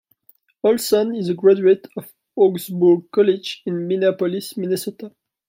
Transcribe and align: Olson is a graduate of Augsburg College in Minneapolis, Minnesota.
Olson 0.63 1.13
is 1.13 1.29
a 1.29 1.35
graduate 1.35 1.85
of 1.95 2.11
Augsburg 2.35 3.11
College 3.11 3.61
in 3.67 3.87
Minneapolis, 3.87 4.57
Minnesota. 4.57 5.13